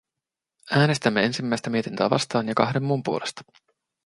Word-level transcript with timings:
Äänestämme 0.71 1.23
ensimmäistä 1.25 1.69
mietintöä 1.69 2.09
vastaan 2.09 2.47
ja 2.47 2.55
kahden 2.55 2.83
muun 2.83 3.03
puolesta. 3.03 3.41